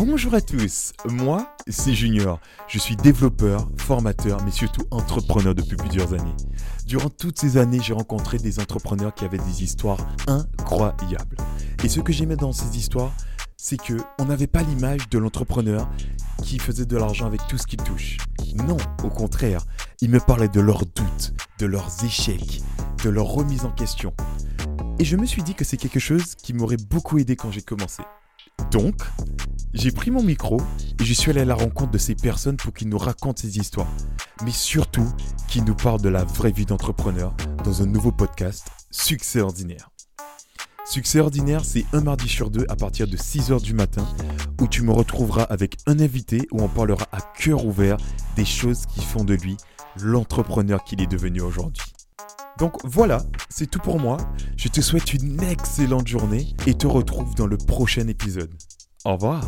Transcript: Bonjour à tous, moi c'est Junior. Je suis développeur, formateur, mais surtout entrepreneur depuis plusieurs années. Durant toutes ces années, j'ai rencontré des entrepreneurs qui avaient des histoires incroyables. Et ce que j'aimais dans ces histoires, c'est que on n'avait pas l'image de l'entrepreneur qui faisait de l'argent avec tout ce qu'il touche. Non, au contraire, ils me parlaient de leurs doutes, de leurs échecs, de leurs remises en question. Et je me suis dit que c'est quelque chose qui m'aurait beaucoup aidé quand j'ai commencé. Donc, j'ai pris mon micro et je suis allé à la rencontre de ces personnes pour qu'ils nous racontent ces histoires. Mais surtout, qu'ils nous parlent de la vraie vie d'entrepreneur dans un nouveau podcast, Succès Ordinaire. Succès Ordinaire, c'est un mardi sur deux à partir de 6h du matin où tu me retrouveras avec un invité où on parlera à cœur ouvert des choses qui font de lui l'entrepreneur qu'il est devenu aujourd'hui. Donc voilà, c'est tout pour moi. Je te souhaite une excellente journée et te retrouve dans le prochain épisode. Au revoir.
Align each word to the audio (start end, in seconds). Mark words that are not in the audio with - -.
Bonjour 0.00 0.34
à 0.34 0.40
tous, 0.40 0.92
moi 1.06 1.56
c'est 1.66 1.92
Junior. 1.92 2.38
Je 2.68 2.78
suis 2.78 2.94
développeur, 2.94 3.68
formateur, 3.76 4.40
mais 4.44 4.52
surtout 4.52 4.84
entrepreneur 4.92 5.56
depuis 5.56 5.76
plusieurs 5.76 6.14
années. 6.14 6.36
Durant 6.86 7.10
toutes 7.10 7.36
ces 7.36 7.56
années, 7.56 7.80
j'ai 7.82 7.94
rencontré 7.94 8.38
des 8.38 8.60
entrepreneurs 8.60 9.12
qui 9.12 9.24
avaient 9.24 9.38
des 9.38 9.64
histoires 9.64 9.98
incroyables. 10.28 11.36
Et 11.82 11.88
ce 11.88 11.98
que 11.98 12.12
j'aimais 12.12 12.36
dans 12.36 12.52
ces 12.52 12.78
histoires, 12.78 13.12
c'est 13.56 13.76
que 13.76 13.94
on 14.20 14.26
n'avait 14.26 14.46
pas 14.46 14.62
l'image 14.62 15.08
de 15.08 15.18
l'entrepreneur 15.18 15.90
qui 16.44 16.60
faisait 16.60 16.86
de 16.86 16.96
l'argent 16.96 17.26
avec 17.26 17.44
tout 17.48 17.58
ce 17.58 17.66
qu'il 17.66 17.82
touche. 17.82 18.18
Non, 18.54 18.76
au 19.02 19.10
contraire, 19.10 19.64
ils 20.00 20.10
me 20.10 20.20
parlaient 20.20 20.46
de 20.46 20.60
leurs 20.60 20.86
doutes, 20.86 21.32
de 21.58 21.66
leurs 21.66 22.04
échecs, 22.04 22.62
de 23.02 23.10
leurs 23.10 23.26
remises 23.26 23.64
en 23.64 23.72
question. 23.72 24.14
Et 25.00 25.04
je 25.04 25.16
me 25.16 25.26
suis 25.26 25.42
dit 25.42 25.54
que 25.54 25.64
c'est 25.64 25.76
quelque 25.76 25.98
chose 25.98 26.36
qui 26.36 26.52
m'aurait 26.52 26.76
beaucoup 26.88 27.18
aidé 27.18 27.34
quand 27.34 27.50
j'ai 27.50 27.62
commencé. 27.62 28.04
Donc, 28.70 29.02
j'ai 29.78 29.92
pris 29.92 30.10
mon 30.10 30.22
micro 30.22 30.60
et 31.00 31.04
je 31.04 31.12
suis 31.12 31.30
allé 31.30 31.42
à 31.42 31.44
la 31.44 31.54
rencontre 31.54 31.92
de 31.92 31.98
ces 31.98 32.16
personnes 32.16 32.56
pour 32.56 32.72
qu'ils 32.72 32.88
nous 32.88 32.98
racontent 32.98 33.40
ces 33.40 33.58
histoires. 33.58 33.86
Mais 34.44 34.50
surtout, 34.50 35.08
qu'ils 35.46 35.64
nous 35.64 35.76
parlent 35.76 36.00
de 36.00 36.08
la 36.08 36.24
vraie 36.24 36.50
vie 36.50 36.66
d'entrepreneur 36.66 37.32
dans 37.64 37.82
un 37.82 37.86
nouveau 37.86 38.10
podcast, 38.10 38.66
Succès 38.90 39.40
Ordinaire. 39.40 39.90
Succès 40.84 41.20
Ordinaire, 41.20 41.64
c'est 41.64 41.84
un 41.92 42.00
mardi 42.00 42.28
sur 42.28 42.50
deux 42.50 42.66
à 42.68 42.74
partir 42.74 43.06
de 43.06 43.16
6h 43.16 43.62
du 43.62 43.72
matin 43.72 44.04
où 44.60 44.66
tu 44.66 44.82
me 44.82 44.90
retrouveras 44.90 45.44
avec 45.44 45.76
un 45.86 46.00
invité 46.00 46.48
où 46.50 46.60
on 46.60 46.68
parlera 46.68 47.06
à 47.12 47.20
cœur 47.20 47.64
ouvert 47.64 47.98
des 48.34 48.44
choses 48.44 48.84
qui 48.86 49.04
font 49.04 49.22
de 49.22 49.34
lui 49.34 49.56
l'entrepreneur 50.00 50.82
qu'il 50.82 51.00
est 51.02 51.06
devenu 51.06 51.40
aujourd'hui. 51.40 51.92
Donc 52.58 52.78
voilà, 52.84 53.22
c'est 53.48 53.70
tout 53.70 53.78
pour 53.78 54.00
moi. 54.00 54.16
Je 54.56 54.68
te 54.68 54.80
souhaite 54.80 55.14
une 55.14 55.40
excellente 55.42 56.08
journée 56.08 56.48
et 56.66 56.74
te 56.74 56.88
retrouve 56.88 57.34
dans 57.36 57.46
le 57.46 57.56
prochain 57.56 58.08
épisode. 58.08 58.50
Au 59.04 59.12
revoir. 59.12 59.40